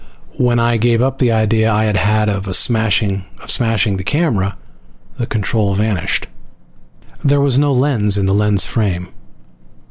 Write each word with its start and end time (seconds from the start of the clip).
When 0.37 0.57
I 0.57 0.77
gave 0.77 0.99
up 1.03 1.19
the 1.19 1.31
idea 1.31 1.71
I 1.71 1.83
had 1.83 1.95
had 1.97 2.27
of 2.27 2.55
smashing 2.55 3.21
the 3.59 4.03
camera, 4.03 4.57
the 5.19 5.27
control 5.27 5.75
vanished. 5.75 6.25
There 7.23 7.39
was 7.39 7.59
no 7.59 7.71
lens 7.71 8.17
in 8.17 8.25
the 8.25 8.33
lens 8.33 8.65
frame. 8.65 9.09